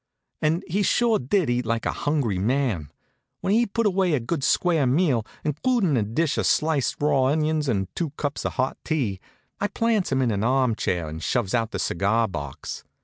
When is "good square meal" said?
4.19-5.23